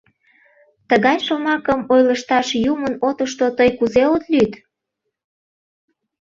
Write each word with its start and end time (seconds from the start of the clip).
—Тыгай 0.89 1.17
шомакым 1.25 1.79
ойлышташ 1.93 2.47
юмын 2.71 2.93
отышто 3.07 3.45
тый 3.57 3.69
кузе 3.77 4.03
от 4.15 4.23
лӱд? 4.31 4.51